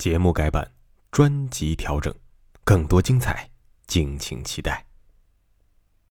[0.00, 0.66] 节目改版
[1.10, 2.10] 专辑调整
[2.64, 3.50] 更多精彩
[3.86, 4.89] 敬请期待。